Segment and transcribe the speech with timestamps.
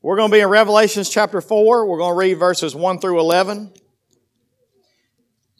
[0.00, 1.84] We're going to be in Revelations chapter 4.
[1.84, 3.72] We're going to read verses 1 through 11.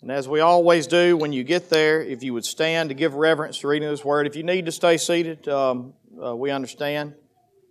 [0.01, 3.15] And as we always do, when you get there, if you would stand to give
[3.15, 4.29] reverence to reading this word.
[4.29, 5.93] If you need to stay seated, um,
[6.25, 7.15] uh, we understand.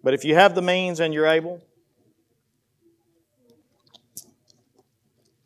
[0.03, 1.61] But if you have the means and you're able,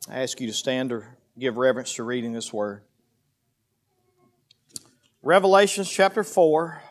[0.09, 1.07] I ask you to stand or
[1.38, 2.81] give reverence to reading this word.
[5.21, 6.81] Revelations chapter 4,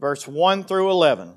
[0.00, 1.36] verse 1 through 11.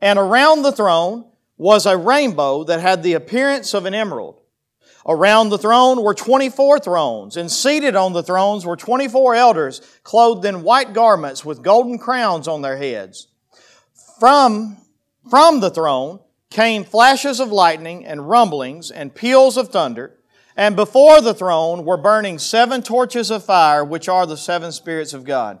[0.00, 4.40] and around the throne was a rainbow that had the appearance of an emerald.
[5.06, 10.44] Around the throne were 24 thrones, and seated on the thrones were 24 elders, clothed
[10.44, 13.28] in white garments with golden crowns on their heads.
[14.18, 14.76] From,
[15.28, 20.18] from the throne came flashes of lightning and rumblings and peals of thunder,
[20.56, 25.14] and before the throne were burning seven torches of fire, which are the seven spirits
[25.14, 25.60] of God.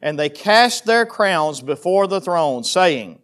[0.00, 3.20] and they cast their crowns before the throne, saying,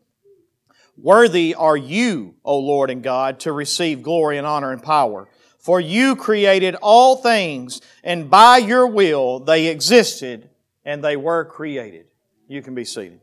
[0.96, 5.28] Worthy are you, O Lord and God, to receive glory and honor and power.
[5.58, 10.50] For you created all things, and by your will they existed
[10.84, 12.06] and they were created.
[12.48, 13.20] You can be seated.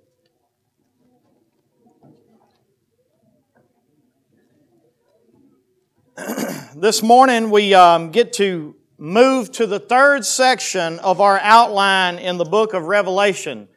[6.76, 12.38] this morning we um, get to move to the third section of our outline in
[12.38, 13.68] the book of Revelation.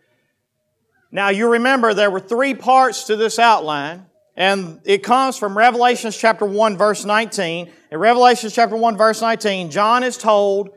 [1.11, 4.05] Now, you remember there were three parts to this outline,
[4.37, 7.73] and it comes from Revelation chapter 1, verse 19.
[7.91, 10.77] In Revelation chapter 1, verse 19, John is told,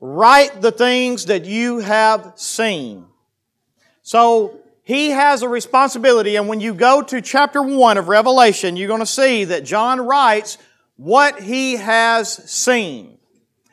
[0.00, 3.06] Write the things that you have seen.
[4.02, 8.88] So, he has a responsibility, and when you go to chapter 1 of Revelation, you're
[8.88, 10.58] going to see that John writes
[10.96, 13.15] what he has seen.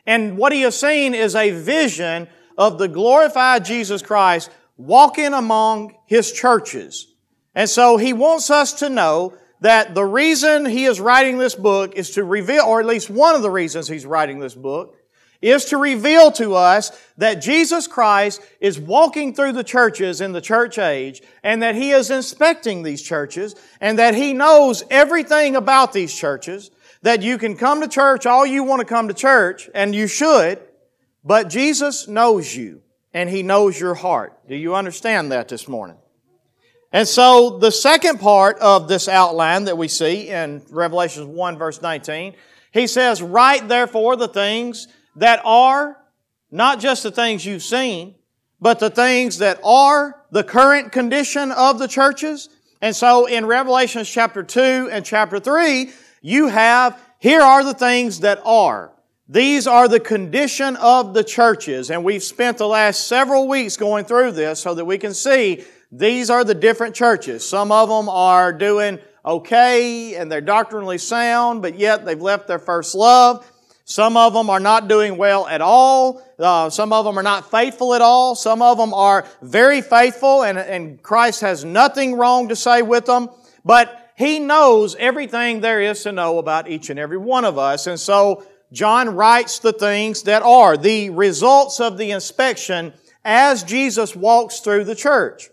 [0.06, 2.28] And what he is seen is a vision
[2.58, 7.08] of the glorified Jesus Christ walking among his churches.
[7.56, 11.96] And so he wants us to know that the reason he is writing this book
[11.96, 14.98] is to reveal, or at least one of the reasons he's writing this book,
[15.44, 20.42] is to reveal to us that Jesus Christ is walking through the churches in the
[20.42, 25.92] church age and that He is inspecting these churches and that He knows everything about
[25.92, 26.72] these churches
[27.04, 30.08] that you can come to church all you want to come to church, and you
[30.08, 30.60] should,
[31.24, 32.82] but Jesus knows you,
[33.14, 34.38] and He knows your heart.
[34.48, 35.98] Do you understand that this morning?
[36.92, 41.82] And so the second part of this outline that we see in Revelation 1 verse
[41.82, 42.36] 19,
[42.72, 44.88] he says, Write therefore the things
[45.18, 45.98] that are,
[46.52, 48.16] not just the things you've seen,
[48.62, 52.48] but the things that are the current condition of the churches.
[52.80, 55.92] And so in Revelation chapter 2 and chapter 3,
[56.24, 58.92] you have, here are the things that are.
[59.28, 64.06] These are the condition of the churches, and we've spent the last several weeks going
[64.06, 67.48] through this so that we can see these are the different churches.
[67.48, 72.60] Some of them are doing okay and they're doctrinally sound, but yet they've left their
[72.60, 73.50] first love.
[73.86, 76.24] Some of them are not doing well at all.
[76.40, 78.34] Uh, some of them are not faithful at all.
[78.34, 83.06] Some of them are very faithful and, and Christ has nothing wrong to say with
[83.06, 83.30] them.
[83.66, 87.88] But he knows everything there is to know about each and every one of us.
[87.88, 92.94] And so John writes the things that are the results of the inspection
[93.24, 95.50] as Jesus walks through the church.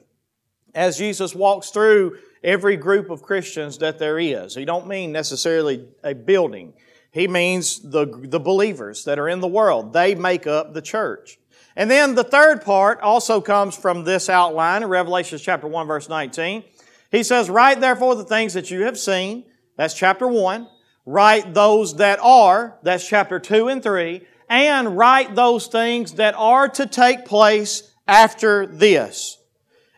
[0.75, 4.55] As Jesus walks through every group of Christians that there is.
[4.55, 6.72] He don't mean necessarily a building.
[7.12, 9.93] He means the, the believers that are in the world.
[9.93, 11.38] They make up the church.
[11.76, 16.08] And then the third part also comes from this outline in Revelation chapter 1 verse
[16.08, 16.64] 19.
[17.11, 19.45] He says, Write therefore the things that you have seen.
[19.77, 20.69] That's chapter 1.
[21.07, 22.79] Write those that are.
[22.83, 24.23] That's chapter 2 and 3.
[24.49, 29.39] And write those things that are to take place after this.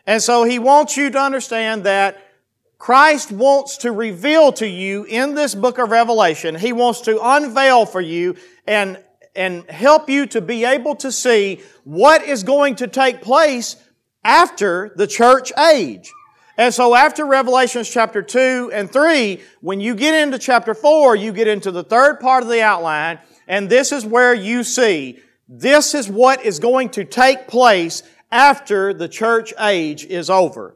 [0.05, 2.17] And so he wants you to understand that
[2.83, 7.85] Christ wants to reveal to you in this book of Revelation, He wants to unveil
[7.85, 8.35] for you
[8.67, 9.01] and,
[9.33, 13.77] and help you to be able to see what is going to take place
[14.21, 16.11] after the church age.
[16.57, 21.31] And so after Revelations chapter 2 and 3, when you get into chapter 4, you
[21.31, 25.93] get into the third part of the outline, and this is where you see this
[25.93, 28.01] is what is going to take place
[28.31, 30.75] after the church age is over.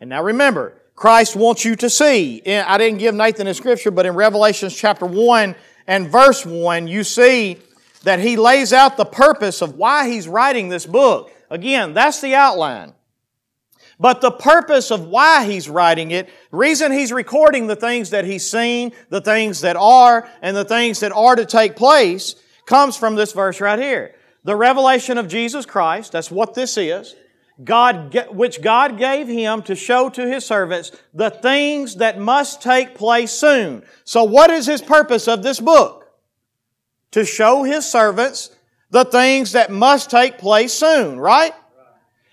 [0.00, 2.42] And now remember, Christ wants you to see.
[2.46, 7.02] I didn't give Nathan the scripture, but in Revelations chapter 1 and verse 1, you
[7.02, 7.58] see
[8.04, 11.32] that he lays out the purpose of why he's writing this book.
[11.48, 12.92] Again, that's the outline.
[14.00, 18.50] But the purpose of why he's writing it, reason he's recording the things that he's
[18.50, 23.14] seen, the things that are, and the things that are to take place, comes from
[23.14, 24.14] this verse right here.
[24.42, 27.14] The revelation of Jesus Christ, that's what this is.
[27.62, 32.94] God, which God gave him to show to his servants the things that must take
[32.94, 33.82] place soon.
[34.04, 36.08] So what is his purpose of this book?
[37.10, 38.48] To show his servants
[38.88, 41.52] the things that must take place soon, right?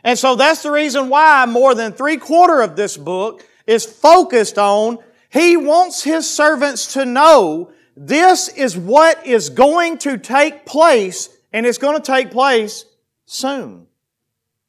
[0.04, 4.58] And so that's the reason why more than three quarter of this book is focused
[4.58, 5.00] on
[5.30, 11.66] he wants his servants to know this is what is going to take place and
[11.66, 12.86] it's going to take place
[13.26, 13.88] soon.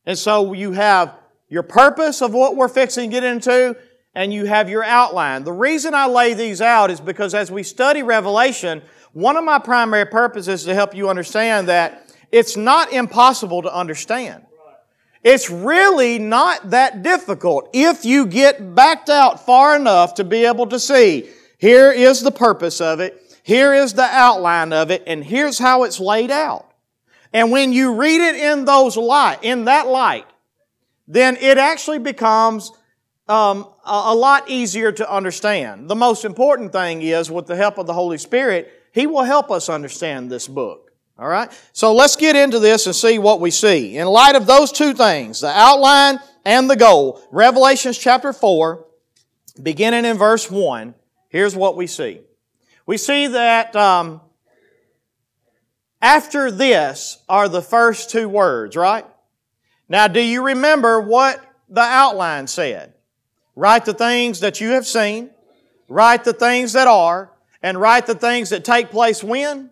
[0.06, 1.14] And so you have
[1.48, 3.76] your purpose of what we're fixing to get into,
[4.14, 5.44] and you have your outline.
[5.44, 8.82] The reason I lay these out is because as we study Revelation,
[9.12, 13.74] one of my primary purposes is to help you understand that it's not impossible to
[13.74, 14.44] understand.
[15.22, 20.66] It's really not that difficult if you get backed out far enough to be able
[20.68, 21.28] to see
[21.58, 25.82] here is the purpose of it, here is the outline of it, and here's how
[25.82, 26.70] it's laid out.
[27.32, 30.26] And when you read it in those light, in that light,
[31.08, 32.70] then it actually becomes
[33.28, 35.90] um, a, lot easier to understand.
[35.90, 39.50] The most important thing is, with the help of the Holy Spirit, He will help
[39.50, 40.87] us understand this book.
[41.18, 41.50] All right?
[41.72, 43.96] So let's get into this and see what we see.
[43.96, 48.84] In light of those two things, the outline and the goal, Revelations chapter 4,
[49.60, 50.94] beginning in verse 1,
[51.28, 52.20] here's what we see.
[52.86, 54.20] We see that um,
[56.00, 59.04] after this are the first two words, right?
[59.88, 62.94] Now, do you remember what the outline said?
[63.56, 65.30] Write the things that you have seen,
[65.88, 69.70] write the things that are, and write the things that take place when?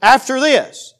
[0.00, 0.94] After this.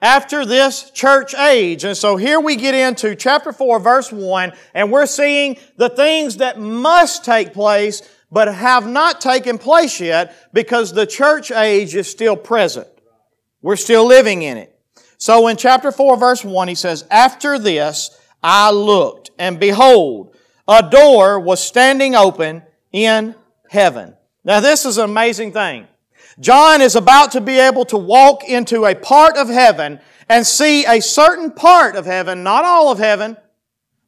[0.00, 1.84] After this church age.
[1.84, 6.36] And so here we get into chapter 4, verse 1, and we're seeing the things
[6.38, 12.10] that must take place, but have not taken place yet because the church age is
[12.10, 12.88] still present.
[13.62, 14.78] We're still living in it.
[15.16, 18.10] So in chapter 4 verse 1 he says, After this
[18.42, 20.36] I looked and behold,
[20.68, 22.62] a door was standing open
[22.92, 23.34] in
[23.70, 24.14] heaven.
[24.44, 25.86] Now this is an amazing thing.
[26.40, 30.84] John is about to be able to walk into a part of heaven and see
[30.84, 33.36] a certain part of heaven, not all of heaven.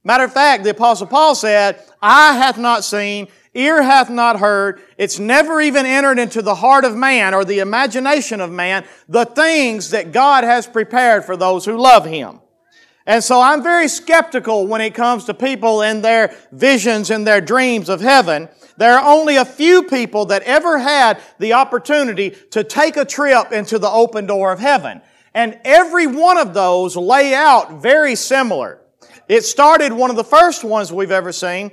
[0.02, 4.80] Matter of fact, the apostle Paul said, I hath not seen, ear hath not heard,
[4.98, 9.24] it's never even entered into the heart of man or the imagination of man, the
[9.24, 12.40] things that God has prepared for those who love Him.
[13.06, 17.40] And so I'm very skeptical when it comes to people and their visions and their
[17.40, 18.48] dreams of heaven.
[18.76, 23.52] There are only a few people that ever had the opportunity to take a trip
[23.52, 25.02] into the open door of heaven.
[25.34, 28.80] And every one of those lay out very similar.
[29.28, 31.70] It started one of the first ones we've ever seen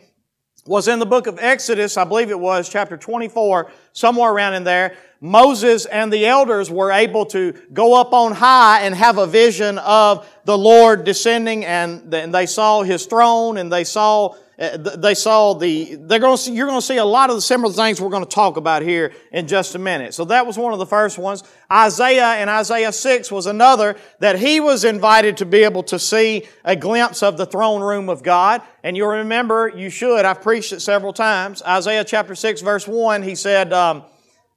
[0.65, 4.63] was in the book of Exodus, I believe it was chapter 24, somewhere around in
[4.63, 4.97] there.
[5.21, 9.77] Moses and the elders were able to go up on high and have a vision
[9.77, 15.95] of the Lord descending and they saw His throne and they saw they saw the,
[15.95, 18.09] they're going to see, you're going to see a lot of the similar things we're
[18.09, 20.13] going to talk about here in just a minute.
[20.13, 21.43] So that was one of the first ones.
[21.71, 26.47] Isaiah and Isaiah 6 was another that he was invited to be able to see
[26.63, 28.61] a glimpse of the throne room of God.
[28.83, 31.63] And you'll remember, you should, I've preached it several times.
[31.63, 34.03] Isaiah chapter 6 verse 1, he said, um,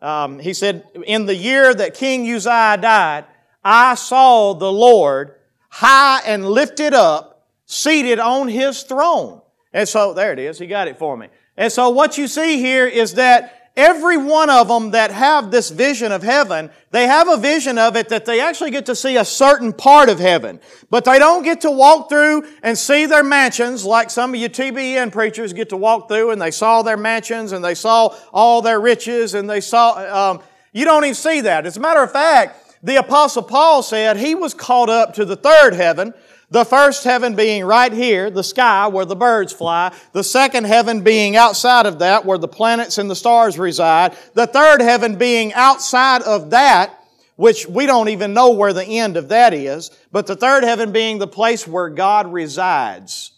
[0.03, 3.25] um, he said, in the year that King Uzziah died,
[3.65, 5.37] I saw the Lord
[5.71, 9.41] high and lifted up, seated on his throne
[9.76, 10.59] And so, there it is.
[10.59, 11.28] He got it for me.
[11.54, 15.68] And so what you see here is that every one of them that have this
[15.68, 19.18] vision of heaven, they have a vision of it that they actually get to see
[19.18, 20.61] a certain part of heaven.
[20.88, 24.49] But they don't get to walk through and see their mansions like some of you
[24.49, 28.62] TBN preachers get to walk through and they saw their mansions and they saw all
[28.62, 30.40] their riches and they saw, um,
[30.73, 31.66] you don't even see that.
[31.66, 35.37] As a matter of fact, the apostle Paul said he was caught up to the
[35.37, 36.14] third heaven
[36.50, 39.93] the first heaven being right here, the sky where the birds fly.
[40.12, 44.17] The second heaven being outside of that where the planets and the stars reside.
[44.35, 47.00] The third heaven being outside of that,
[47.35, 49.91] which we don't even know where the end of that is.
[50.12, 53.33] But the third heaven being the place where God resides.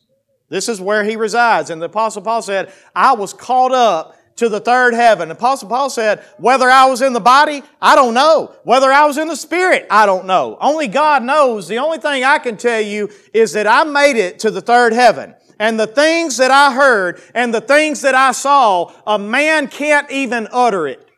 [0.51, 1.71] This is where He resides.
[1.71, 5.31] And the Apostle Paul said, I was caught up to the third heaven.
[5.31, 8.55] Apostle Paul said, whether I was in the body, I don't know.
[8.63, 10.57] Whether I was in the spirit, I don't know.
[10.61, 11.69] Only God knows.
[11.69, 14.93] The only thing I can tell you is that I made it to the third
[14.93, 15.35] heaven.
[15.59, 20.09] And the things that I heard and the things that I saw, a man can't
[20.11, 21.11] even utter it.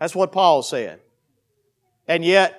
[0.00, 1.00] That's what Paul said.
[2.08, 2.56] And yet,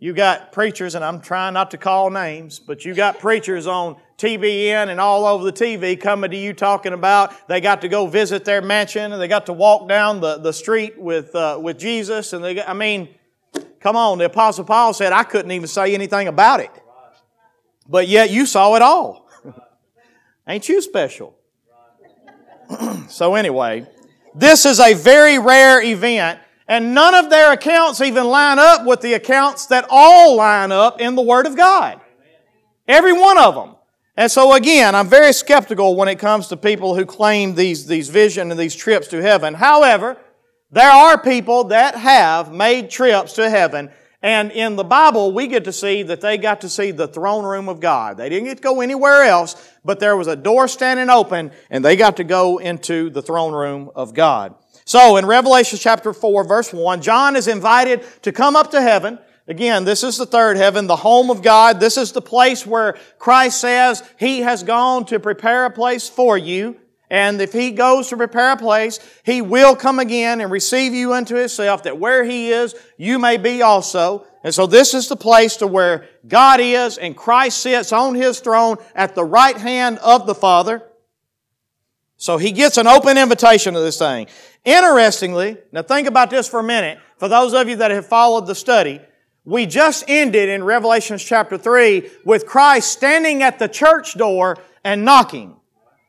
[0.00, 3.98] you got preachers, and I'm trying not to call names, but you got preachers on
[4.22, 8.06] TBN and all over the TV coming to you talking about they got to go
[8.06, 11.76] visit their mansion and they got to walk down the, the street with, uh, with
[11.76, 12.32] Jesus.
[12.32, 13.08] And they, got, I mean,
[13.80, 16.70] come on, the Apostle Paul said, I couldn't even say anything about it.
[17.88, 19.28] But yet you saw it all.
[20.46, 21.36] Ain't you special?
[23.08, 23.88] so, anyway,
[24.36, 26.38] this is a very rare event,
[26.68, 31.00] and none of their accounts even line up with the accounts that all line up
[31.00, 32.00] in the Word of God.
[32.86, 33.74] Every one of them.
[34.16, 38.08] And so again, I'm very skeptical when it comes to people who claim these, these
[38.08, 39.54] vision and these trips to heaven.
[39.54, 40.18] However,
[40.70, 43.90] there are people that have made trips to heaven
[44.22, 47.44] and in the Bible, we get to see that they got to see the throne
[47.44, 48.16] room of God.
[48.16, 51.84] They didn't get to go anywhere else, but there was a door standing open and
[51.84, 54.54] they got to go into the throne room of God.
[54.84, 59.18] So in Revelation chapter 4 verse 1, John is invited to come up to heaven
[59.52, 61.78] Again, this is the third heaven, the home of God.
[61.78, 66.38] This is the place where Christ says He has gone to prepare a place for
[66.38, 66.78] you.
[67.10, 71.12] And if He goes to prepare a place, He will come again and receive you
[71.12, 74.24] unto Himself, that where He is, you may be also.
[74.42, 78.40] And so this is the place to where God is and Christ sits on His
[78.40, 80.82] throne at the right hand of the Father.
[82.16, 84.28] So He gets an open invitation to this thing.
[84.64, 86.98] Interestingly, now think about this for a minute.
[87.18, 89.02] For those of you that have followed the study,
[89.44, 95.04] we just ended in Revelation chapter 3 with Christ standing at the church door and
[95.04, 95.56] knocking.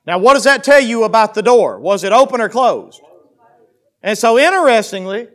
[0.06, 1.80] Now, what does that tell you about the door?
[1.80, 3.02] Was it open or closed?
[4.04, 5.30] And so, interestingly,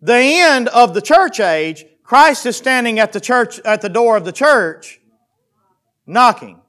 [0.00, 4.16] the end of the church age, Christ is standing at the church, at the door
[4.16, 5.00] of the church,
[6.06, 6.60] knocking.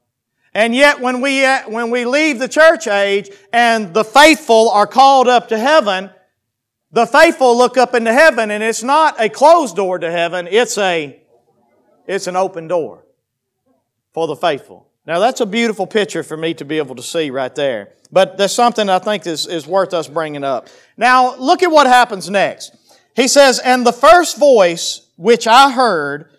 [0.53, 5.27] And yet, when we, when we leave the church age and the faithful are called
[5.27, 6.09] up to heaven,
[6.95, 10.77] the faithful look up into heaven and it's not a closed door to heaven, it's
[10.77, 11.19] a,
[12.07, 13.03] it's an open door
[14.13, 14.87] for the faithful.
[15.05, 17.91] Now that's a beautiful picture for me to be able to see right there.
[18.13, 20.69] But there's something I think is, is worth us bringing up.
[20.95, 22.73] Now look at what happens next.
[23.13, 26.29] He says, and the first voice which I heard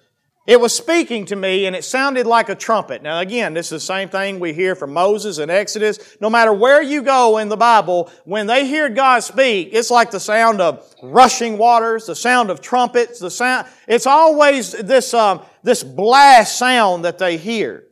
[0.46, 3.02] it was speaking to me and it sounded like a trumpet.
[3.02, 6.16] Now again, this is the same thing we hear from Moses in Exodus.
[6.20, 10.10] No matter where you go in the Bible, when they hear God speak, it's like
[10.10, 15.42] the sound of rushing waters, the sound of trumpets, the sound, it's always this, um,
[15.64, 17.84] this blast sound that they hear.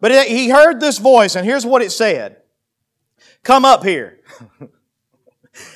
[0.00, 2.38] But it, he heard this voice and here's what it said.
[3.44, 4.20] Come up here.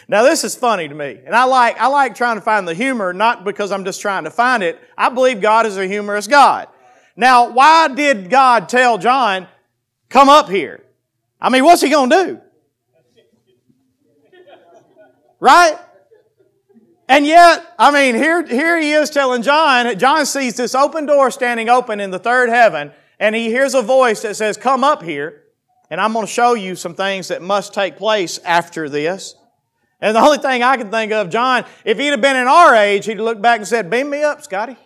[0.09, 1.19] Now this is funny to me.
[1.25, 4.25] And I like, I like trying to find the humor, not because I'm just trying
[4.25, 4.81] to find it.
[4.97, 6.69] I believe God is a humorous God.
[7.17, 9.49] Now, why did God tell John,
[10.09, 10.85] come up here?
[11.41, 12.41] I mean, what's he gonna do?
[15.41, 15.79] Right?
[17.09, 21.31] And yet, I mean, here, here he is telling John, John sees this open door
[21.31, 25.03] standing open in the third heaven, and he hears a voice that says, Come up
[25.03, 25.45] here,
[25.91, 29.35] and I'm going to show you some things that must take place after this.
[30.01, 32.75] And the only thing I can think of, John, if he'd have been in our
[32.75, 34.77] age, he'd have looked back and said, beam me up, Scotty.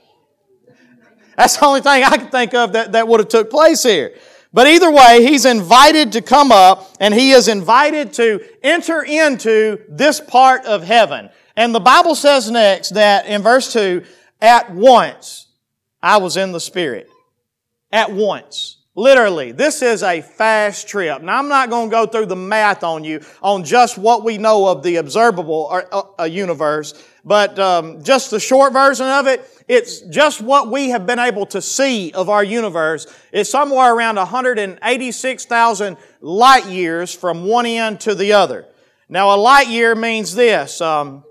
[1.36, 4.14] That's the only thing I can think of that, that would have took place here.
[4.54, 9.80] But either way, he's invited to come up and he is invited to enter into
[9.88, 11.30] this part of heaven.
[11.56, 14.04] And the Bible says next that in verse 2,
[14.40, 15.48] at once
[16.02, 17.08] I was in the Spirit.
[17.90, 18.81] At once.
[18.94, 21.22] Literally, this is a fast trip.
[21.22, 24.36] Now, I'm not going to go through the math on you on just what we
[24.36, 26.92] know of the observable uh, uh, universe,
[27.24, 31.46] but um, just the short version of it, it's just what we have been able
[31.46, 38.14] to see of our universe is somewhere around 186,000 light years from one end to
[38.14, 38.66] the other.
[39.08, 40.82] Now, a light year means this.
[40.82, 41.24] Um,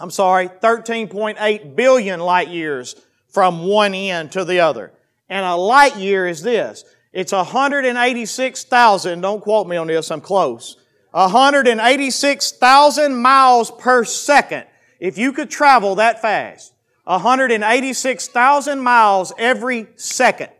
[0.00, 2.96] I'm sorry, 13.8 billion light years
[3.28, 4.92] from one end to the other.
[5.28, 6.84] And a light year is this.
[7.16, 10.76] It's 186,000, don't quote me on this, I'm close.
[11.12, 14.66] 186,000 miles per second.
[15.00, 20.50] If you could travel that fast, 186,000 miles every second.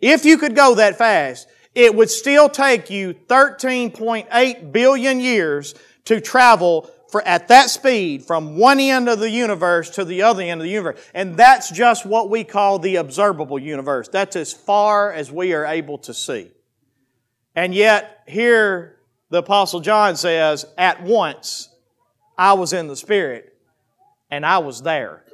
[0.00, 5.74] If you could go that fast, it would still take you 13.8 billion years
[6.06, 6.90] to travel
[7.24, 10.70] at that speed from one end of the universe to the other end of the
[10.70, 11.00] universe.
[11.14, 14.08] And that's just what we call the observable universe.
[14.08, 16.50] That's as far as we are able to see.
[17.54, 18.98] And yet, here
[19.30, 21.68] the Apostle John says, At once
[22.36, 23.54] I was in the Spirit
[24.30, 25.24] and I was there.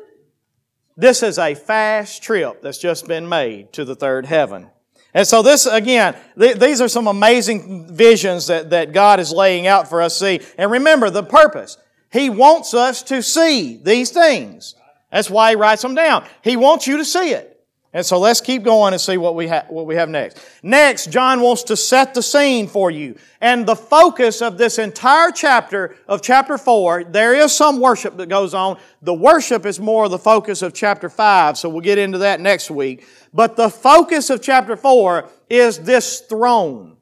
[0.96, 4.70] This is a fast trip that's just been made to the third heaven.
[5.14, 9.68] And so this, again, th- these are some amazing visions that, that God is laying
[9.68, 10.46] out for us to see.
[10.58, 11.78] And remember the purpose.
[12.12, 14.74] He wants us to see these things.
[15.10, 16.26] That's why He writes them down.
[16.42, 17.53] He wants you to see it.
[17.94, 20.40] And so let's keep going and see what we, ha- what we have next.
[20.64, 23.14] Next, John wants to set the scene for you.
[23.40, 28.28] And the focus of this entire chapter of chapter 4, there is some worship that
[28.28, 28.80] goes on.
[29.00, 32.68] The worship is more the focus of chapter 5, so we'll get into that next
[32.68, 33.06] week.
[33.32, 36.96] But the focus of chapter 4 is this throne,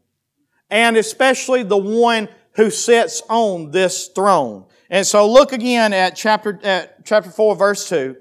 [0.68, 4.66] and especially the one who sits on this throne.
[4.90, 8.16] And so look again at chapter, at chapter 4, verse 2.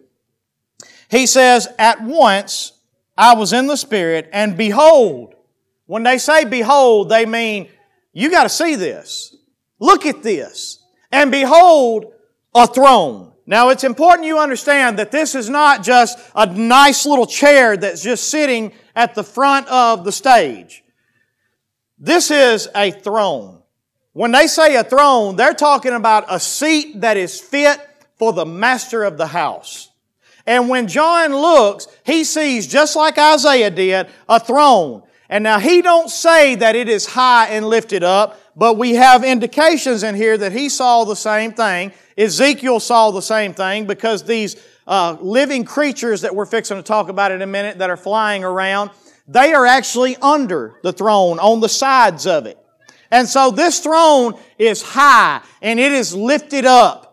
[1.12, 2.72] He says, At once
[3.18, 5.36] I was in the Spirit, and behold,
[5.86, 7.68] when they say behold, they mean,
[8.14, 9.36] you got to see this.
[9.78, 10.80] Look at this.
[11.12, 12.14] And behold,
[12.56, 13.34] a throne.
[13.46, 18.02] Now it's important you understand that this is not just a nice little chair that's
[18.02, 20.84] just sitting at the front of the stage.
[22.00, 23.62] This is a throne.
[24.14, 27.80] When they say a throne, they're talking about a seat that is fit
[28.18, 29.91] for the master of the house.
[30.46, 35.04] And when John looks, he sees, just like Isaiah did, a throne.
[35.30, 39.24] And now he don't say that it is high and lifted up, but we have
[39.24, 41.94] indications in here that he saw the same thing.
[42.18, 47.08] Ezekiel saw the same thing because these uh, living creatures that we're fixing to talk
[47.08, 48.90] about in a minute that are flying around,
[49.28, 52.58] they are actually under the throne, on the sides of it.
[53.10, 57.11] And so this throne is high and it is lifted up.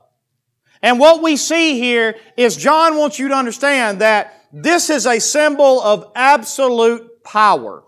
[0.83, 5.19] And what we see here is John wants you to understand that this is a
[5.19, 7.83] symbol of absolute power.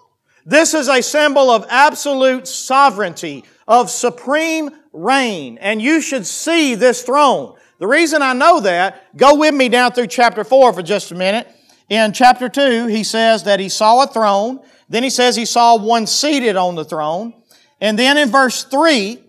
[0.44, 5.58] This is a symbol of absolute sovereignty, of supreme reign.
[5.58, 7.56] And you should see this throne.
[7.78, 11.14] The reason I know that, go with me down through chapter 4 for just a
[11.14, 11.48] minute.
[11.88, 14.60] In chapter 2, he says that he saw a throne.
[14.88, 17.34] Then he says he saw one seated on the throne.
[17.80, 19.22] And then in verse 3,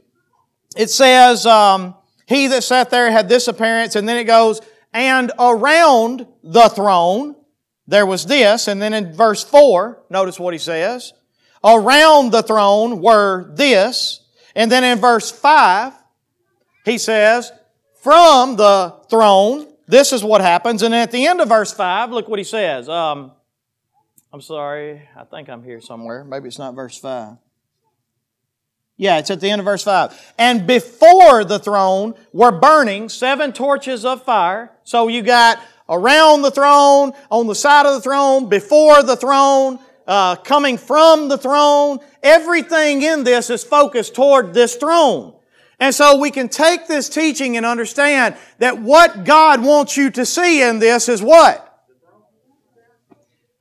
[0.76, 1.96] it says, um,
[2.32, 3.96] He that sat there had this appearance.
[3.96, 4.62] And then it goes,
[4.94, 7.36] And around the throne
[7.88, 8.68] there was this.
[8.68, 11.14] And then in verse 4, notice what he says.
[11.64, 14.22] Around the throne were this.
[14.56, 15.94] And then in verse 5,
[16.86, 17.52] he says,
[18.02, 20.82] from the throne, this is what happens.
[20.82, 22.90] And at the end of verse 5, look what he says.
[22.90, 23.34] Um,
[24.34, 26.24] I'm sorry, I think I'm here somewhere.
[26.24, 27.38] Maybe it's not verse 5.
[29.02, 30.34] Yeah, it's at the end of verse 5.
[30.38, 34.72] And before the throne were burning seven torches of fire.
[34.84, 35.60] So you got
[35.90, 41.30] around the throne, on the side of the throne, before the throne, uh, coming from
[41.30, 41.98] the throne.
[42.22, 45.34] Everything in this is focused toward this throne.
[45.80, 50.28] And so we can take this teaching and understand that what God wants you to
[50.28, 51.71] see in this is what?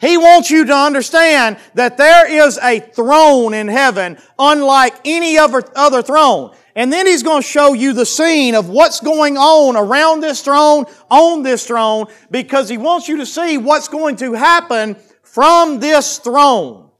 [0.00, 5.62] He wants you to understand that there is a throne in heaven unlike any other,
[5.76, 6.56] other throne.
[6.74, 10.40] And then He's going to show you the scene of what's going on around this
[10.40, 15.80] throne, on this throne, because He wants you to see what's going to happen from
[15.80, 16.90] this throne.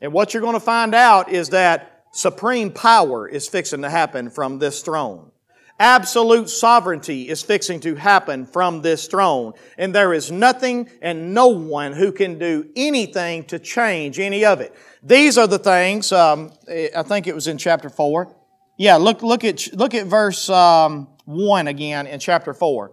[0.00, 4.30] And what you're going to find out is that supreme power is fixing to happen
[4.30, 5.30] from this throne.
[5.78, 9.52] Absolute sovereignty is fixing to happen from this throne.
[9.76, 14.60] And there is nothing and no one who can do anything to change any of
[14.60, 14.74] it.
[15.02, 18.34] These are the things, um, I think it was in chapter 4.
[18.78, 22.92] Yeah, look, look, at, look at verse um, 1 again in chapter 4.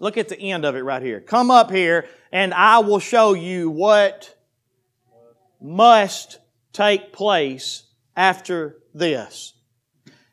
[0.00, 1.20] Look at the end of it right here.
[1.20, 4.36] Come up here and I will show you what
[5.60, 6.40] must
[6.72, 7.84] take place
[8.16, 9.54] after this.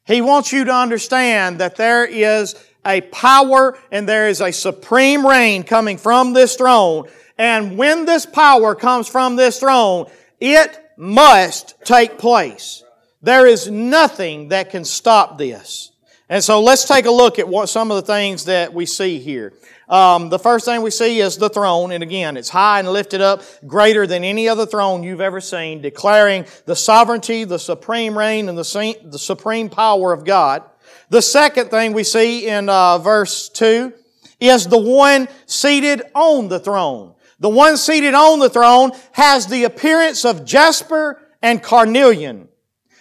[0.05, 5.25] He wants you to understand that there is a power and there is a supreme
[5.25, 7.07] reign coming from this throne.
[7.37, 10.09] And when this power comes from this throne,
[10.39, 12.83] it must take place.
[13.21, 15.91] There is nothing that can stop this.
[16.27, 19.19] And so let's take a look at what some of the things that we see
[19.19, 19.53] here.
[19.91, 23.19] Um, the first thing we see is the throne, and again, it's high and lifted
[23.19, 28.47] up, greater than any other throne you've ever seen, declaring the sovereignty, the supreme reign,
[28.47, 30.63] and the, the supreme power of God.
[31.09, 33.91] The second thing we see in uh, verse 2
[34.39, 37.13] is the one seated on the throne.
[37.41, 42.47] The one seated on the throne has the appearance of jasper and carnelian.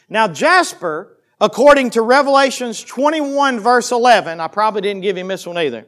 [0.09, 5.57] Now, jasper, according to Revelations 21 verse 11, I probably didn't give him this one
[5.57, 5.87] either.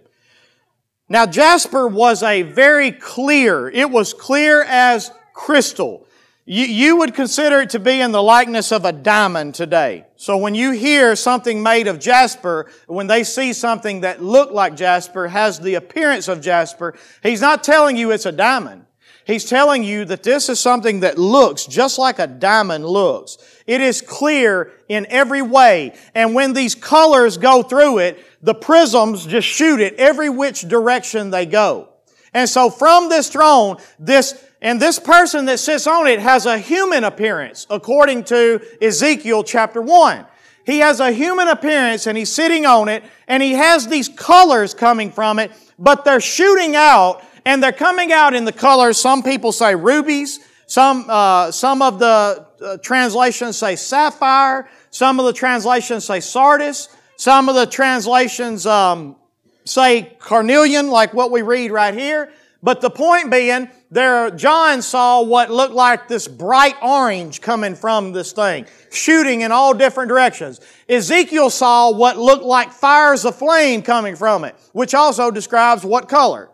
[1.12, 6.06] Now, jasper was a very clear, it was clear as crystal.
[6.46, 10.06] You, you would consider it to be in the likeness of a diamond today.
[10.16, 14.74] So when you hear something made of jasper, when they see something that looked like
[14.74, 18.86] jasper, has the appearance of jasper, he's not telling you it's a diamond.
[19.26, 23.36] He's telling you that this is something that looks just like a diamond looks.
[23.72, 25.94] It is clear in every way.
[26.14, 31.30] And when these colors go through it, the prisms just shoot it every which direction
[31.30, 31.88] they go.
[32.34, 36.58] And so from this throne, this and this person that sits on it has a
[36.58, 40.26] human appearance, according to Ezekiel chapter 1.
[40.66, 44.74] He has a human appearance and he's sitting on it and he has these colors
[44.74, 48.98] coming from it, but they're shooting out and they're coming out in the colors.
[48.98, 50.40] Some people say rubies.
[50.72, 54.68] Some, uh, some of the uh, translations say sapphire.
[54.90, 56.88] Some of the translations say sardis.
[57.16, 59.16] Some of the translations um,
[59.64, 62.32] say carnelian, like what we read right here.
[62.62, 68.12] But the point being, there, John saw what looked like this bright orange coming from
[68.12, 70.60] this thing, shooting in all different directions.
[70.88, 76.08] Ezekiel saw what looked like fires of flame coming from it, which also describes what
[76.08, 76.48] color?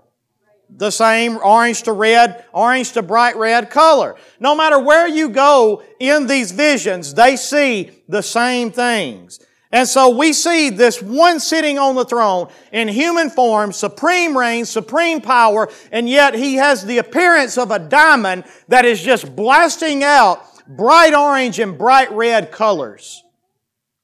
[0.70, 4.16] The same orange to red, orange to bright red color.
[4.38, 9.40] No matter where you go in these visions, they see the same things.
[9.70, 14.64] And so we see this one sitting on the throne in human form, supreme reign,
[14.64, 20.02] supreme power, and yet he has the appearance of a diamond that is just blasting
[20.02, 23.22] out bright orange and bright red colors.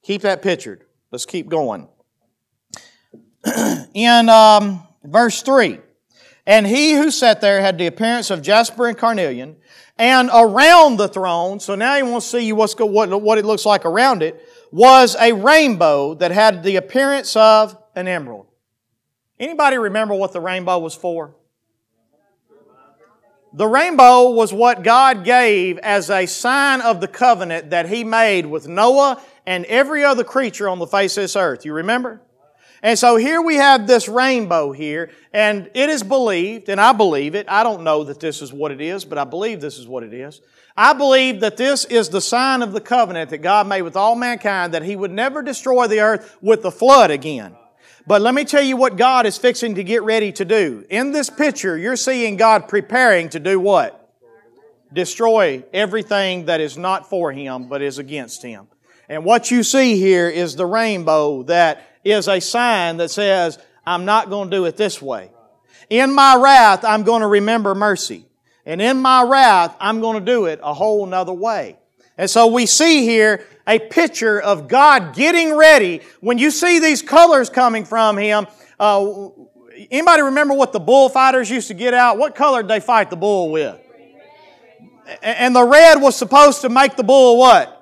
[0.03, 0.85] Keep that pictured.
[1.11, 1.88] Let's keep going.
[3.94, 5.79] in um, verse 3,
[6.46, 9.57] and he who sat there had the appearance of jasper and carnelian,
[9.98, 13.64] and around the throne, so now you want to see what's, what, what it looks
[13.64, 18.46] like around it, was a rainbow that had the appearance of an emerald.
[19.38, 21.37] Anybody remember what the rainbow was for?
[23.52, 28.46] The rainbow was what God gave as a sign of the covenant that He made
[28.46, 31.64] with Noah and every other creature on the face of this earth.
[31.64, 32.20] You remember?
[32.85, 37.35] And so here we have this rainbow here, and it is believed, and I believe
[37.35, 37.47] it.
[37.49, 40.03] I don't know that this is what it is, but I believe this is what
[40.03, 40.42] it is.
[40.77, 44.14] I believe that this is the sign of the covenant that God made with all
[44.14, 47.57] mankind that He would never destroy the earth with the flood again.
[48.07, 50.85] But let me tell you what God is fixing to get ready to do.
[50.90, 54.12] In this picture, you're seeing God preparing to do what?
[54.92, 58.66] Destroy everything that is not for Him but is against Him.
[59.09, 64.04] And what you see here is the rainbow that is a sign that says, I'm
[64.04, 65.30] not going to do it this way.
[65.90, 68.26] In my wrath, I'm going to remember mercy.
[68.66, 71.76] And in my wrath, I'm going to do it a whole nother way.
[72.16, 76.00] And so we see here a picture of God getting ready.
[76.20, 78.46] When you see these colors coming from Him,
[78.78, 79.28] uh,
[79.90, 82.18] anybody remember what the bullfighters used to get out?
[82.18, 83.78] What color did they fight the bull with?
[85.22, 87.73] And the red was supposed to make the bull what?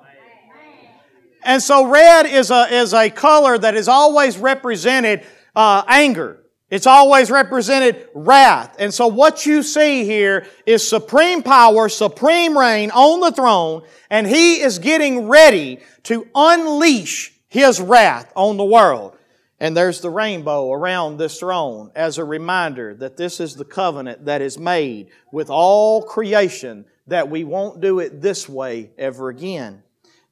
[1.45, 5.25] And so red is a, is a color that is always represented
[5.55, 6.39] uh, anger.
[6.69, 8.75] It's always represented wrath.
[8.79, 14.25] And so what you see here is supreme power, supreme reign on the throne, and
[14.25, 19.15] he is getting ready to unleash his wrath on the world.
[19.59, 24.25] And there's the rainbow around this throne as a reminder that this is the covenant
[24.25, 29.83] that is made with all creation that we won't do it this way ever again.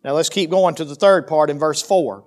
[0.03, 2.23] Now let's keep going to the third part in verse 4.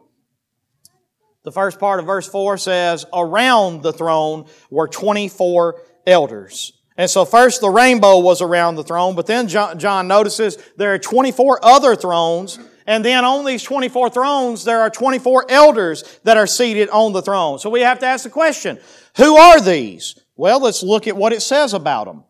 [1.45, 6.73] The first part of verse 4 says, Around the throne were 24 elders.
[6.97, 10.99] And so first the rainbow was around the throne, but then John, notices there are
[10.99, 16.47] 24 other thrones, and then on these 24 thrones there are 24 elders that are
[16.47, 17.59] seated on the throne.
[17.59, 18.79] So we have to ask the question,
[19.17, 20.19] who are these?
[20.37, 22.25] Well, let's look at what it says about them.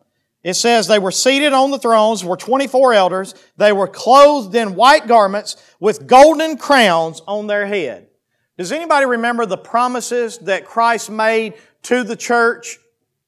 [0.45, 3.33] It says they were seated on the thrones, were 24 elders.
[3.57, 8.09] They were clothed in white garments with golden crowns on their head.
[8.55, 12.77] Does anybody remember the promises that Christ made to the church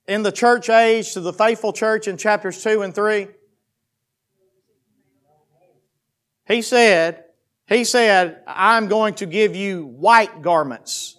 [0.08, 3.30] in the church age, to the faithful church in chapters 2 and 3?
[6.48, 7.24] He said,
[7.66, 11.17] He said, I'm going to give you white garments.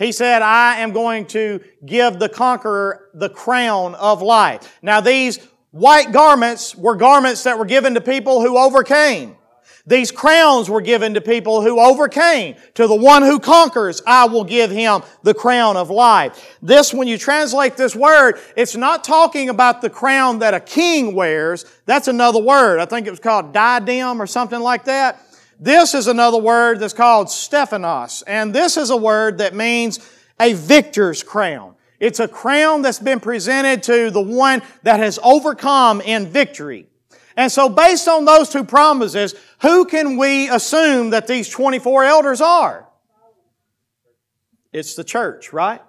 [0.00, 4.78] He said, I am going to give the conqueror the crown of life.
[4.80, 5.38] Now these
[5.72, 9.36] white garments were garments that were given to people who overcame.
[9.86, 12.54] These crowns were given to people who overcame.
[12.74, 16.58] To the one who conquers, I will give him the crown of life.
[16.62, 21.14] This, when you translate this word, it's not talking about the crown that a king
[21.14, 21.66] wears.
[21.84, 22.80] That's another word.
[22.80, 25.20] I think it was called diadem or something like that.
[25.62, 28.22] This is another word that's called Stephanos.
[28.22, 30.00] And this is a word that means
[30.40, 31.74] a victor's crown.
[31.98, 36.86] It's a crown that's been presented to the one that has overcome in victory.
[37.36, 42.40] And so based on those two promises, who can we assume that these 24 elders
[42.40, 42.88] are?
[44.72, 45.82] It's the church, right?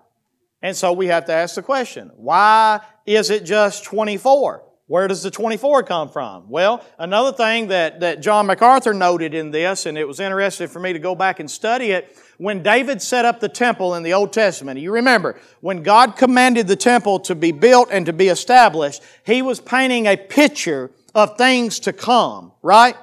[0.62, 4.64] And so we have to ask the question, why is it just 24?
[4.92, 6.50] Where does the 24 come from?
[6.50, 10.80] Well, another thing that, that John MacArthur noted in this, and it was interesting for
[10.80, 14.12] me to go back and study it, when David set up the temple in the
[14.12, 18.28] Old Testament, you remember, when God commanded the temple to be built and to be
[18.28, 22.98] established, He was painting a picture of things to come, right?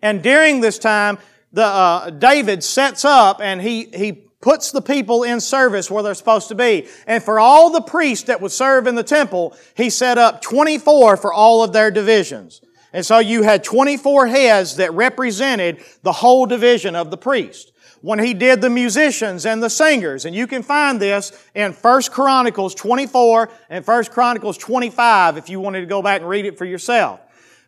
[0.00, 1.18] And during this time,
[1.52, 6.12] the, uh, David sets up and he, he puts the people in service where they're
[6.12, 6.86] supposed to be.
[7.06, 11.16] And for all the priests that would serve in the temple, he set up 24
[11.16, 12.60] for all of their divisions.
[12.92, 17.72] And so you had 24 heads that represented the whole division of the priest.
[18.02, 22.02] When he did the musicians and the singers, and you can find this in 1
[22.10, 26.58] Chronicles 24 and 1 Chronicles 25 if you wanted to go back and read it
[26.58, 27.18] for yourself.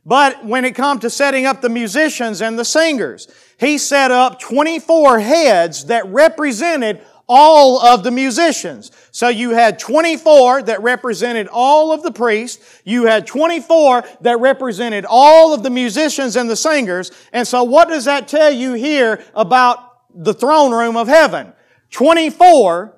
[0.07, 3.27] But when it comes to setting up the musicians and the singers,
[3.59, 8.93] he set up 24 heads that represented all of the musicians.
[9.11, 12.83] So you had 24 that represented all of the priests.
[12.85, 17.11] You had 24 that represented all of the musicians and the singers.
[17.33, 19.79] And so what does that tell you here about
[20.15, 21.53] the throne room of heaven?
[21.91, 22.97] 24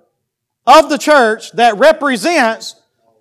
[0.67, 2.75] of the church that represents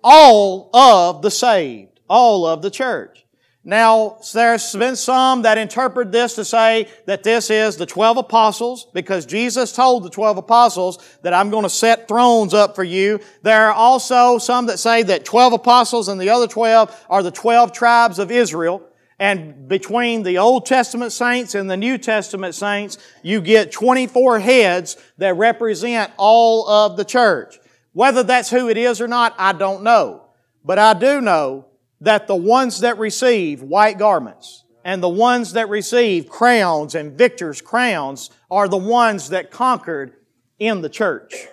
[0.04, 2.00] all of the saved.
[2.06, 3.24] All of the church.
[3.68, 8.86] Now, there's been some that interpret this to say that this is the 12 apostles
[8.94, 13.20] because Jesus told the 12 apostles that I'm going to set thrones up for you.
[13.42, 17.30] There are also some that say that 12 apostles and the other 12 are the
[17.30, 18.82] 12 tribes of Israel.
[19.18, 24.96] And between the Old Testament saints and the New Testament saints, you get 24 heads
[25.18, 27.58] that represent all of the church.
[27.92, 30.24] Whether that's who it is or not, I don't know.
[30.64, 31.67] But I do know
[32.00, 37.60] that the ones that receive white garments and the ones that receive crowns and victors'
[37.60, 40.14] crowns are the ones that conquered
[40.58, 41.46] in the church.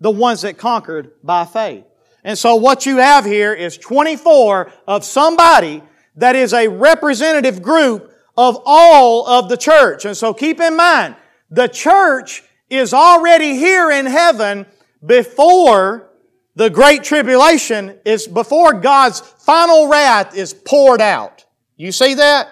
[0.00, 1.84] The ones that conquered by faith.
[2.22, 5.82] And so what you have here is 24 of somebody
[6.16, 10.04] that is a representative group of all of the church.
[10.04, 11.16] And so keep in mind,
[11.50, 14.66] the church is already here in heaven
[15.04, 16.10] before
[16.56, 21.44] the great tribulation is before God's final wrath is poured out.
[21.76, 22.48] You see that?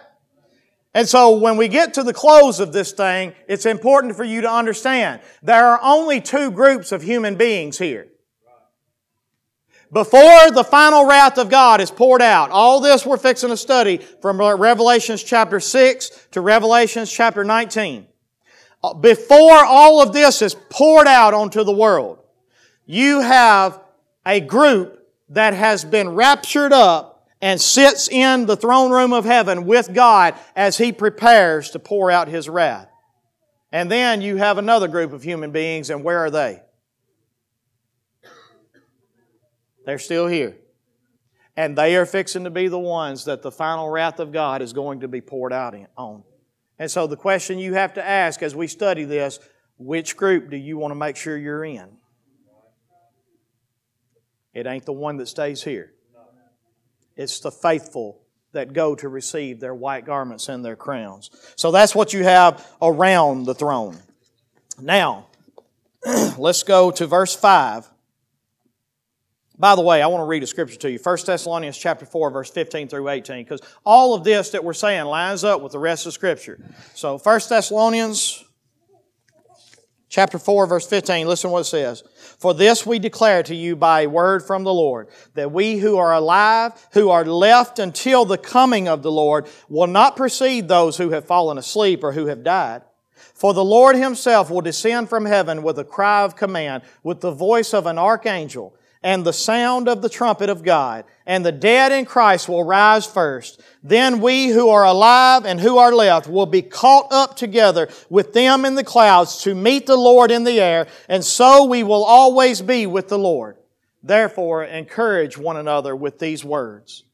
[0.94, 4.42] And so when we get to the close of this thing, it's important for you
[4.42, 8.08] to understand there are only two groups of human beings here.
[9.90, 13.98] Before the final wrath of God is poured out, all this we're fixing to study
[14.20, 18.06] from Revelations chapter 6 to Revelations chapter 19.
[19.00, 22.18] Before all of this is poured out onto the world,
[22.86, 23.80] you have
[24.24, 29.66] a group that has been raptured up and sits in the throne room of heaven
[29.66, 32.88] with God as He prepares to pour out His wrath.
[33.72, 36.62] And then you have another group of human beings, and where are they?
[39.84, 40.56] They're still here.
[41.56, 44.72] And they are fixing to be the ones that the final wrath of God is
[44.72, 46.22] going to be poured out on.
[46.78, 49.38] And so the question you have to ask as we study this
[49.78, 51.96] which group do you want to make sure you're in?
[54.54, 55.92] It ain't the one that stays here.
[57.16, 58.20] It's the faithful
[58.52, 61.30] that go to receive their white garments and their crowns.
[61.56, 63.98] So that's what you have around the throne.
[64.80, 65.26] Now,
[66.38, 67.88] let's go to verse 5.
[69.58, 70.98] By the way, I want to read a scripture to you.
[71.00, 75.04] 1 Thessalonians chapter 4, verse 15 through 18, because all of this that we're saying
[75.04, 76.58] lines up with the rest of Scripture.
[76.94, 78.44] So 1 Thessalonians
[80.08, 82.02] chapter 4, verse 15, listen to what it says.
[82.42, 86.12] For this we declare to you by word from the Lord, that we who are
[86.12, 91.10] alive, who are left until the coming of the Lord, will not precede those who
[91.10, 92.82] have fallen asleep or who have died.
[93.32, 97.30] For the Lord himself will descend from heaven with a cry of command, with the
[97.30, 101.92] voice of an archangel, and the sound of the trumpet of God, and the dead
[101.92, 103.60] in Christ will rise first.
[103.82, 108.32] Then we who are alive and who are left will be caught up together with
[108.32, 112.04] them in the clouds to meet the Lord in the air, and so we will
[112.04, 113.56] always be with the Lord.
[114.02, 117.04] Therefore, encourage one another with these words.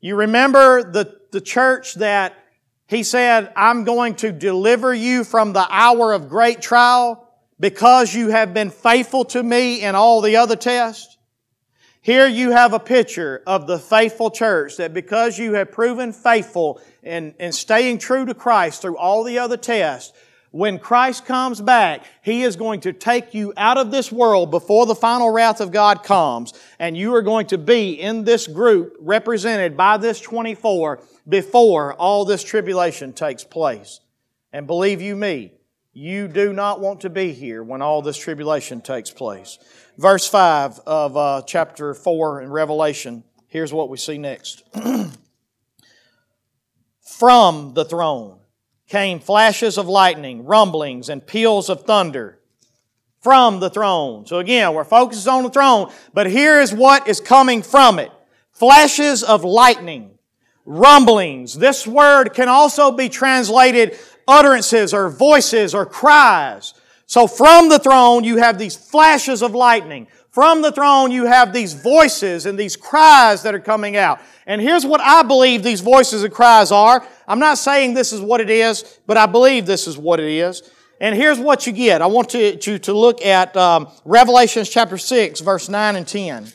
[0.00, 2.34] You remember the, the church that
[2.86, 7.27] he said, I'm going to deliver you from the hour of great trial
[7.60, 11.16] because you have been faithful to me in all the other tests?
[12.00, 16.80] Here you have a picture of the faithful church that because you have proven faithful
[17.02, 20.12] in, in staying true to Christ through all the other tests,
[20.50, 24.86] when Christ comes back, He is going to take you out of this world before
[24.86, 28.96] the final wrath of God comes, and you are going to be in this group
[29.00, 34.00] represented by this 24 before all this tribulation takes place.
[34.50, 35.52] And believe you me,
[35.98, 39.58] you do not want to be here when all this tribulation takes place.
[39.96, 44.62] Verse 5 of uh, chapter 4 in Revelation, here's what we see next.
[47.00, 48.38] From the throne
[48.86, 52.38] came flashes of lightning, rumblings, and peals of thunder.
[53.20, 54.24] From the throne.
[54.24, 58.12] So again, we're focused on the throne, but here is what is coming from it.
[58.52, 60.16] Flashes of lightning,
[60.64, 61.54] rumblings.
[61.54, 66.74] This word can also be translated utterances or voices or cries.
[67.06, 70.06] So from the throne, you have these flashes of lightning.
[70.30, 74.20] From the throne, you have these voices and these cries that are coming out.
[74.46, 77.04] And here's what I believe these voices and cries are.
[77.26, 80.30] I'm not saying this is what it is, but I believe this is what it
[80.30, 80.70] is.
[81.00, 82.02] And here's what you get.
[82.02, 86.46] I want you to, look at um, Revelations chapter 6, verse 9 and 10.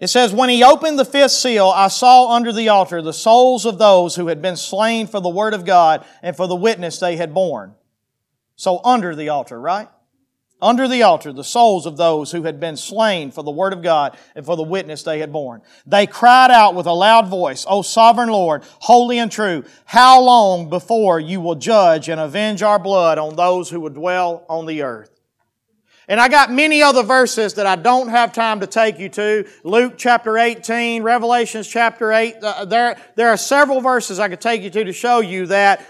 [0.00, 3.64] It says, When he opened the fifth seal, I saw under the altar the souls
[3.64, 6.98] of those who had been slain for the word of God and for the witness
[6.98, 7.74] they had borne.
[8.56, 9.88] So under the altar, right?
[10.62, 13.82] Under the altar, the souls of those who had been slain for the word of
[13.82, 15.60] God and for the witness they had borne.
[15.84, 20.70] They cried out with a loud voice, O sovereign Lord, holy and true, how long
[20.70, 24.82] before you will judge and avenge our blood on those who would dwell on the
[24.82, 25.13] earth?
[26.06, 29.48] And I got many other verses that I don't have time to take you to.
[29.62, 32.36] Luke chapter 18, Revelations chapter 8.
[32.42, 35.86] Uh, there, there are several verses I could take you to to show you that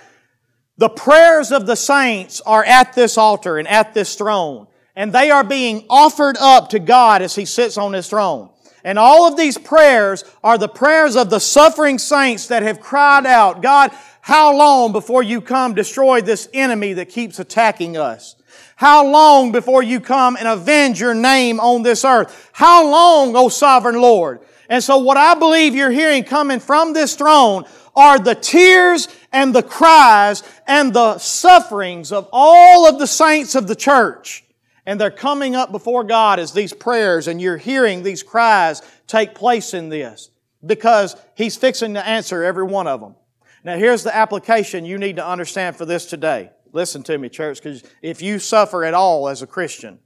[0.77, 4.69] the prayers of the saints are at this altar and at this throne.
[4.97, 8.51] And they are being offered up to God as He sits on His throne.
[8.85, 13.27] And all of these prayers are the prayers of the suffering saints that have cried
[13.27, 18.37] out, God, how long before you come destroy this enemy that keeps attacking us?
[18.77, 22.51] How long before you come and avenge your name on this earth?
[22.53, 24.41] How long, O sovereign Lord?
[24.69, 29.55] And so what I believe you're hearing coming from this throne are the tears and
[29.55, 34.45] the cries and the sufferings of all of the saints of the church.
[34.87, 39.35] And they're coming up before God as these prayers and you're hearing these cries take
[39.35, 40.31] place in this
[40.65, 43.15] because He's fixing to answer every one of them.
[43.63, 46.51] Now here's the application you need to understand for this today.
[46.75, 50.01] Listen to me, church, because if you suffer at all as a Christian,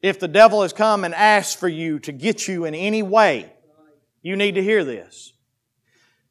[0.00, 3.52] if the devil has come and asked for you to get you in any way,
[4.22, 5.34] you need to hear this.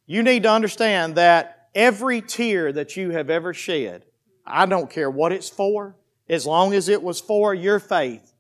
[0.07, 4.03] You need to understand that every tear that you have ever shed,
[4.47, 5.95] I don't care what it's for,
[6.27, 8.33] as long as it was for your faith,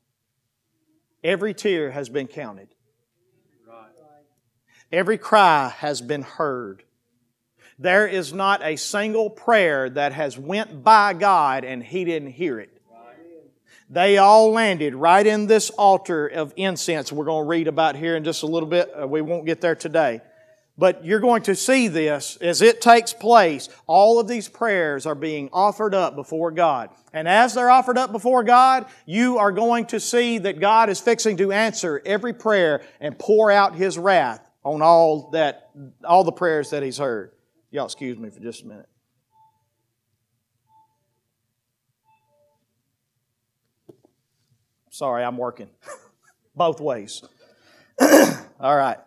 [1.23, 2.69] every tear has been counted.
[4.91, 6.83] Every cry has been heard.
[7.81, 12.59] There is not a single prayer that has went by God and He didn't hear
[12.59, 12.69] it.
[13.89, 18.15] They all landed right in this altar of incense we're going to read about here
[18.15, 18.89] in just a little bit.
[18.97, 20.21] Uh, we won't get there today.
[20.77, 23.67] But you're going to see this as it takes place.
[23.87, 26.91] All of these prayers are being offered up before God.
[27.13, 30.99] And as they're offered up before God, you are going to see that God is
[30.99, 35.71] fixing to answer every prayer and pour out His wrath on all that,
[36.05, 37.31] all the prayers that He's heard.
[37.71, 38.89] Y'all excuse me for just a minute.
[44.89, 45.69] Sorry, I'm working
[46.55, 47.23] both ways.
[48.59, 48.97] All right.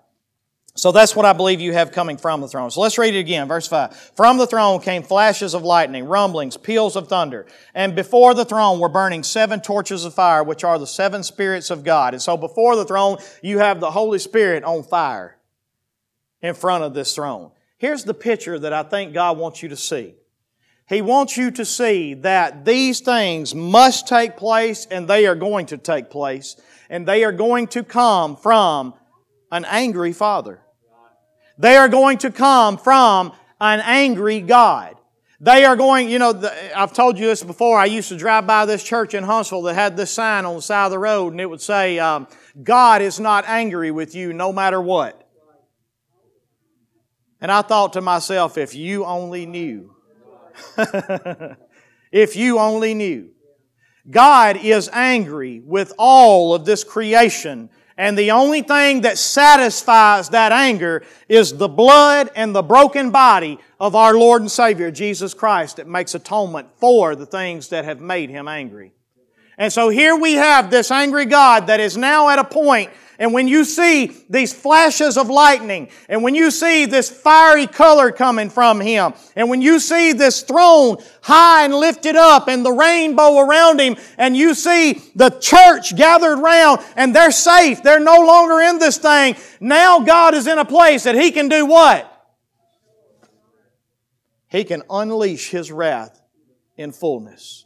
[0.76, 2.70] So that's what I believe you have coming from the throne.
[2.70, 4.12] So let's read it again, verse 5.
[4.16, 7.46] From the throne came flashes of lightning, rumblings, peals of thunder.
[7.74, 11.70] And before the throne were burning seven torches of fire, which are the seven spirits
[11.70, 12.14] of God.
[12.14, 15.36] And so before the throne, you have the Holy Spirit on fire
[16.42, 17.52] in front of this throne.
[17.84, 20.14] Here's the picture that I think God wants you to see.
[20.88, 25.66] He wants you to see that these things must take place and they are going
[25.66, 26.56] to take place.
[26.88, 28.94] And they are going to come from
[29.52, 30.62] an angry Father.
[31.58, 34.96] They are going to come from an angry God.
[35.38, 37.78] They are going, you know, the, I've told you this before.
[37.78, 40.62] I used to drive by this church in Huntsville that had this sign on the
[40.62, 42.28] side of the road, and it would say, um,
[42.62, 45.23] God is not angry with you no matter what.
[47.44, 49.94] And I thought to myself, if you only knew.
[52.10, 53.32] if you only knew.
[54.10, 57.68] God is angry with all of this creation
[57.98, 63.58] and the only thing that satisfies that anger is the blood and the broken body
[63.78, 68.00] of our Lord and Savior, Jesus Christ, that makes atonement for the things that have
[68.00, 68.94] made Him angry.
[69.58, 73.32] And so here we have this angry God that is now at a point and
[73.32, 78.50] when you see these flashes of lightning, and when you see this fiery color coming
[78.50, 83.38] from Him, and when you see this throne high and lifted up and the rainbow
[83.38, 88.60] around Him, and you see the church gathered round and they're safe, they're no longer
[88.60, 92.10] in this thing, now God is in a place that He can do what?
[94.48, 96.20] He can unleash His wrath
[96.76, 97.63] in fullness.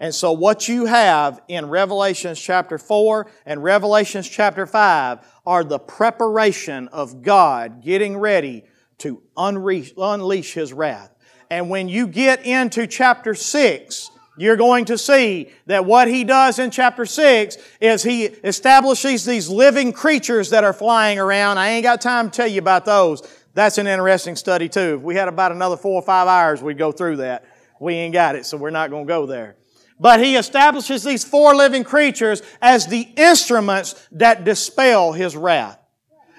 [0.00, 5.78] And so what you have in Revelations chapter 4 and Revelations chapter 5 are the
[5.78, 8.64] preparation of God getting ready
[8.98, 11.14] to unleash His wrath.
[11.50, 16.58] And when you get into chapter 6, you're going to see that what he does
[16.58, 21.58] in chapter 6 is he establishes these living creatures that are flying around.
[21.58, 23.22] I ain't got time to tell you about those.
[23.52, 24.94] That's an interesting study too.
[24.96, 27.44] If we had about another four or five hours, we'd go through that.
[27.80, 29.56] We ain't got it, so we're not going to go there.
[30.00, 35.78] But he establishes these four living creatures as the instruments that dispel his wrath.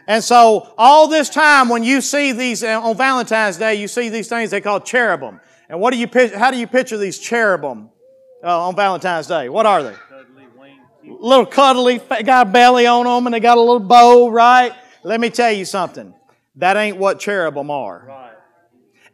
[0.07, 4.09] And so, all this time when you see these, uh, on Valentine's Day, you see
[4.09, 5.39] these things they call cherubim.
[5.69, 7.89] And what do you, how do you picture these cherubim
[8.43, 9.47] uh, on Valentine's Day?
[9.47, 9.95] What are they?
[11.03, 14.73] Little cuddly, got a belly on them and they got a little bow, right?
[15.03, 16.13] Let me tell you something.
[16.55, 18.05] That ain't what cherubim are.
[18.07, 18.33] Right.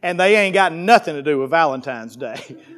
[0.02, 2.40] And they ain't got nothing to do with Valentine's Day.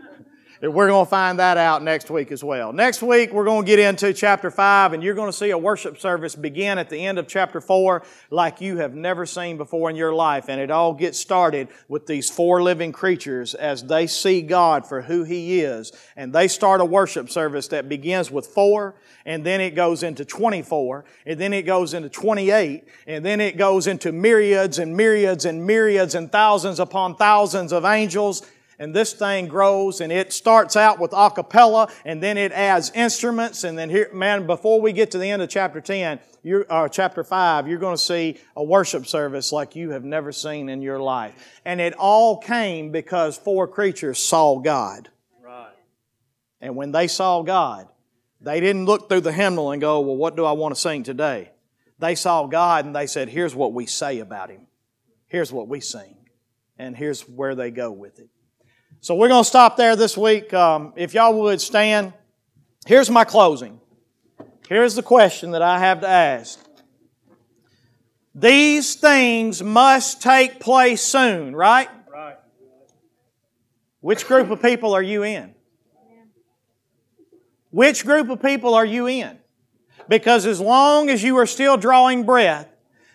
[0.62, 2.70] We're going to find that out next week as well.
[2.70, 5.56] Next week, we're going to get into chapter 5, and you're going to see a
[5.56, 9.88] worship service begin at the end of chapter 4 like you have never seen before
[9.88, 10.50] in your life.
[10.50, 15.00] And it all gets started with these four living creatures as they see God for
[15.00, 15.92] who He is.
[16.14, 20.26] And they start a worship service that begins with four, and then it goes into
[20.26, 25.46] 24, and then it goes into 28, and then it goes into myriads and myriads
[25.46, 28.46] and myriads and thousands upon thousands of angels
[28.80, 32.90] and this thing grows and it starts out with a cappella and then it adds
[32.94, 36.62] instruments and then here, man, before we get to the end of chapter 10, you
[36.62, 40.32] or uh, chapter 5, you're going to see a worship service like you have never
[40.32, 41.60] seen in your life.
[41.66, 45.10] And it all came because four creatures saw God.
[45.44, 45.74] Right.
[46.62, 47.86] And when they saw God,
[48.40, 51.02] they didn't look through the hymnal and go, well, what do I want to sing
[51.02, 51.50] today?
[51.98, 54.66] They saw God and they said, here's what we say about Him.
[55.26, 56.16] Here's what we sing.
[56.78, 58.30] And here's where they go with it.
[59.02, 60.52] So we're going to stop there this week.
[60.52, 62.12] Um, if y'all would stand,
[62.84, 63.80] here's my closing.
[64.68, 66.60] Here's the question that I have to ask.
[68.34, 71.88] These things must take place soon, right?
[72.12, 72.36] Right.
[74.00, 75.54] Which group of people are you in?
[77.70, 79.38] Which group of people are you in?
[80.08, 82.68] Because as long as you are still drawing breath,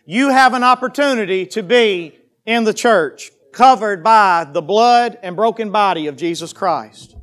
[0.05, 5.71] you have an opportunity to be in the church covered by the blood and broken
[5.71, 7.15] body of Jesus Christ.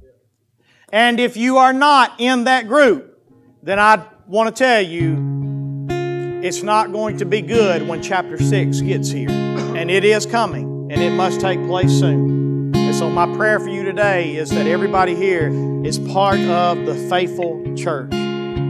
[0.90, 3.20] And if you are not in that group,
[3.62, 5.86] then I want to tell you
[6.42, 9.30] it's not going to be good when chapter 6 gets here.
[9.30, 12.74] And it is coming, and it must take place soon.
[12.74, 15.50] And so, my prayer for you today is that everybody here
[15.84, 18.21] is part of the faithful church.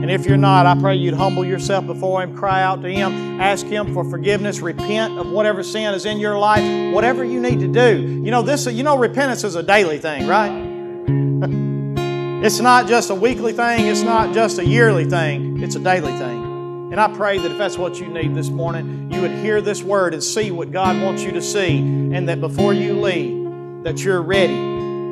[0.03, 3.39] And if you're not, I pray you'd humble yourself before Him, cry out to Him,
[3.39, 7.61] ask Him for forgiveness, repent of whatever sin is in your life, whatever you need
[7.61, 8.01] to do.
[8.01, 10.51] You know, this, you know, repentance is a daily thing, right?
[12.45, 16.11] it's not just a weekly thing, it's not just a yearly thing, it's a daily
[16.17, 16.91] thing.
[16.91, 19.83] And I pray that if that's what you need this morning, you would hear this
[19.83, 24.03] word and see what God wants you to see, and that before you leave, that
[24.03, 24.57] you're ready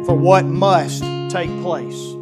[0.04, 2.21] for what must take place.